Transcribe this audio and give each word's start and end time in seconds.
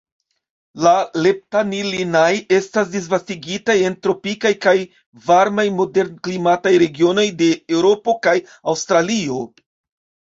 La 0.85 0.91
"Leptanillinae" 1.23 2.37
estas 2.59 2.87
disvastigitaj 2.95 3.75
en 3.89 3.97
tropikaj 4.07 4.51
kaj 4.65 4.73
varmaj 5.27 5.65
moderklimataj 5.81 6.73
regionoj 6.85 7.27
de 7.43 7.51
Eŭropo 7.75 8.15
kaj 8.29 8.35
Aŭstralio. 8.75 9.39